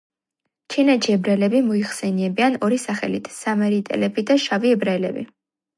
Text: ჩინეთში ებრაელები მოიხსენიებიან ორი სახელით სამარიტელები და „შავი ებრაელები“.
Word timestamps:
ჩინეთში 0.75 1.13
ებრაელები 1.15 1.61
მოიხსენიებიან 1.67 2.59
ორი 2.69 2.81
სახელით 2.87 3.33
სამარიტელები 3.39 4.29
და 4.33 4.43
„შავი 4.49 4.79
ებრაელები“. 4.81 5.31